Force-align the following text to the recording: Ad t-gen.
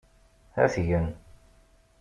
Ad 0.63 0.69
t-gen. 0.73 1.07